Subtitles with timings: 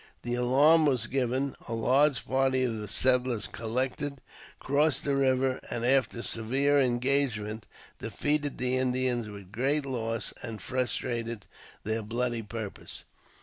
[0.23, 4.19] The alarm was given; a large party of the settlers collected,
[4.59, 7.67] crossed the river, and after a severe engagement
[7.99, 11.45] defeated the Indians with great loss, and frustrated
[11.83, 13.03] their bloody purposes.